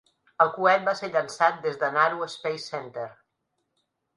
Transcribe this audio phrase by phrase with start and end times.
[0.45, 3.07] El coet va ser llançat des del Naro Space Center.